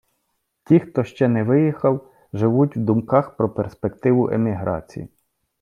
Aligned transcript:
Ті, 0.63 0.79
хто 0.79 1.03
ще 1.03 1.27
не 1.27 1.43
виїхав, 1.43 2.11
живуть 2.33 2.77
в 2.77 2.79
думках 2.79 3.35
про 3.37 3.49
перспективу 3.53 4.29
еміграції. 4.29 5.09